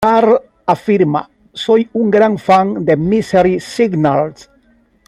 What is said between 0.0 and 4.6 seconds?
Karl afirma: "Soy un gran fan de Misery Signals.